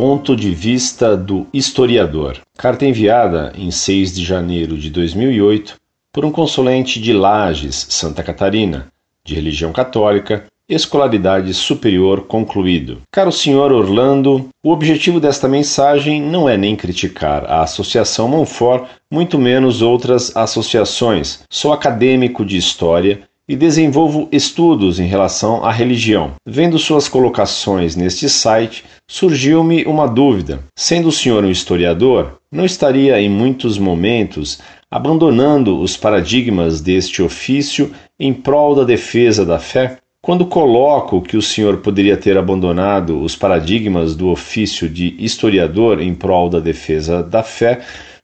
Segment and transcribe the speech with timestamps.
[0.00, 2.38] ponto de vista do historiador.
[2.56, 5.74] Carta enviada em 6 de janeiro de 2008
[6.12, 8.86] por um consulente de Lages, Santa Catarina,
[9.24, 12.98] de religião católica, escolaridade superior concluído.
[13.10, 19.36] Caro senhor Orlando, o objetivo desta mensagem não é nem criticar a Associação Monfort, muito
[19.36, 21.42] menos outras associações.
[21.50, 26.32] Sou acadêmico de história e desenvolvo estudos em relação à religião.
[26.44, 30.60] Vendo suas colocações neste site, surgiu-me uma dúvida.
[30.76, 37.92] Sendo o senhor um historiador, não estaria em muitos momentos abandonando os paradigmas deste ofício
[38.18, 39.98] em prol da defesa da fé?
[40.20, 46.12] Quando coloco que o senhor poderia ter abandonado os paradigmas do ofício de historiador em
[46.14, 47.80] prol da defesa da fé,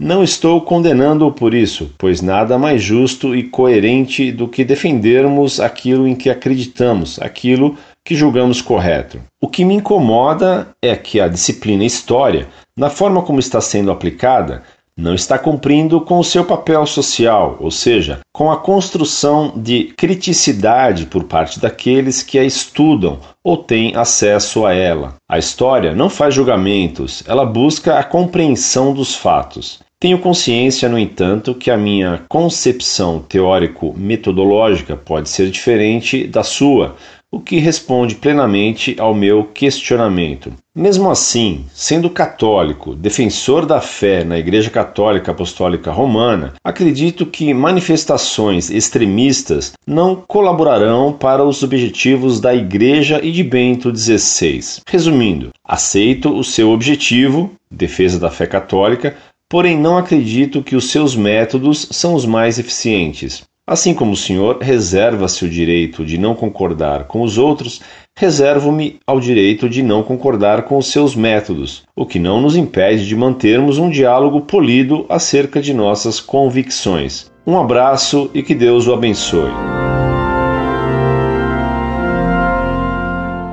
[0.00, 6.06] não estou condenando-o por isso, pois nada mais justo e coerente do que defendermos aquilo
[6.06, 9.20] em que acreditamos, aquilo que julgamos correto.
[9.40, 14.62] O que me incomoda é que a disciplina História, na forma como está sendo aplicada,
[14.96, 21.06] não está cumprindo com o seu papel social, ou seja, com a construção de criticidade
[21.06, 25.14] por parte daqueles que a estudam ou têm acesso a ela.
[25.30, 29.80] A história não faz julgamentos, ela busca a compreensão dos fatos.
[30.00, 36.94] Tenho consciência, no entanto, que a minha concepção teórico-metodológica pode ser diferente da sua,
[37.32, 40.52] o que responde plenamente ao meu questionamento.
[40.74, 48.70] Mesmo assim, sendo católico, defensor da fé na Igreja Católica Apostólica Romana, acredito que manifestações
[48.70, 54.80] extremistas não colaborarão para os objetivos da Igreja e de Bento XVI.
[54.88, 59.14] Resumindo, aceito o seu objetivo, defesa da fé católica,
[59.48, 63.42] porém não acredito que os seus métodos são os mais eficientes.
[63.66, 67.82] Assim como o senhor reserva-se o direito de não concordar com os outros,
[68.16, 73.06] reservo-me ao direito de não concordar com os seus métodos, o que não nos impede
[73.06, 77.30] de mantermos um diálogo polido acerca de nossas convicções.
[77.46, 79.50] Um abraço e que Deus o abençoe.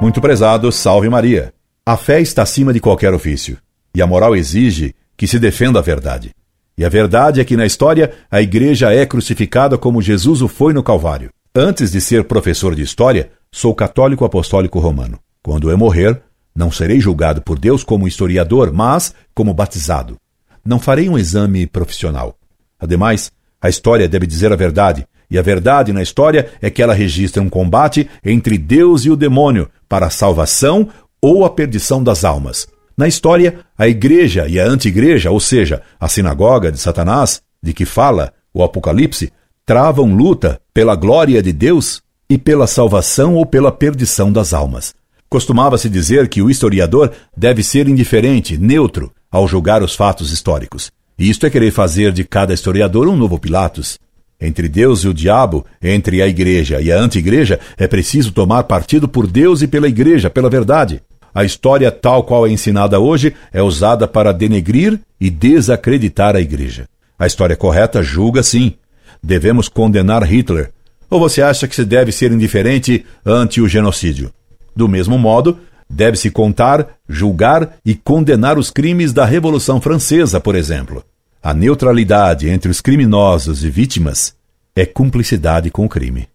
[0.00, 1.52] Muito prezado, salve Maria.
[1.84, 3.58] A fé está acima de qualquer ofício,
[3.94, 6.30] e a moral exige que se defenda a verdade.
[6.78, 10.72] E a verdade é que na história a igreja é crucificada como Jesus o foi
[10.72, 11.30] no Calvário.
[11.52, 15.18] Antes de ser professor de história, sou católico apostólico romano.
[15.42, 16.22] Quando eu morrer,
[16.54, 20.16] não serei julgado por Deus como historiador, mas como batizado.
[20.64, 22.36] Não farei um exame profissional.
[22.78, 26.94] Ademais, a história deve dizer a verdade, e a verdade na história é que ela
[26.94, 30.88] registra um combate entre Deus e o demônio para a salvação
[31.20, 32.68] ou a perdição das almas.
[32.98, 37.84] Na história, a igreja e a anti-igreja, ou seja, a sinagoga de Satanás, de que
[37.86, 39.32] fala o Apocalipse,
[39.64, 44.92] travam luta pela glória de Deus e pela salvação ou pela perdição das almas.
[45.28, 50.90] Costumava-se dizer que o historiador deve ser indiferente, neutro, ao julgar os fatos históricos.
[51.16, 53.96] E isto é querer fazer de cada historiador um novo Pilatos.
[54.40, 59.06] Entre Deus e o diabo, entre a igreja e a anti-igreja, é preciso tomar partido
[59.06, 61.00] por Deus e pela igreja, pela verdade.
[61.38, 66.88] A história, tal qual é ensinada hoje, é usada para denegrir e desacreditar a igreja.
[67.16, 68.74] A história correta julga sim.
[69.22, 70.72] Devemos condenar Hitler.
[71.08, 74.32] Ou você acha que se deve ser indiferente ante o genocídio?
[74.74, 81.04] Do mesmo modo, deve-se contar, julgar e condenar os crimes da Revolução Francesa, por exemplo.
[81.40, 84.34] A neutralidade entre os criminosos e vítimas
[84.74, 86.28] é cumplicidade com o crime.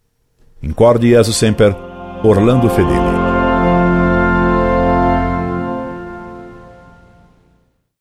[0.62, 1.76] Incorde Jesus Semper,
[2.22, 3.23] Orlando Fedeli.